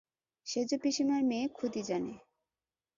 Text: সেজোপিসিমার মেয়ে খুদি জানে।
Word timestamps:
সেজোপিসিমার 0.47 1.21
মেয়ে 1.23 1.47
খুদি 1.47 1.81
জানে। 1.83 2.13